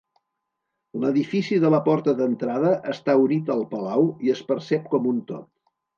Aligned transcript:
L'edifici 1.01 1.59
de 1.65 1.71
la 1.75 1.81
porta 1.89 2.15
d'entrada 2.21 2.73
està 2.95 3.15
unit 3.27 3.55
al 3.57 3.61
palau 3.75 4.09
i 4.29 4.37
es 4.37 4.43
percep 4.53 4.89
com 4.95 5.11
un 5.13 5.21
tot. 5.35 5.47